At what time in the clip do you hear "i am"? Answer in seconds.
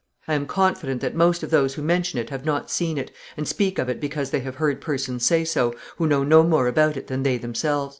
0.27-0.47